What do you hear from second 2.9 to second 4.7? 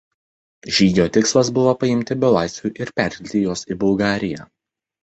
perkelti juos į Bulgariją.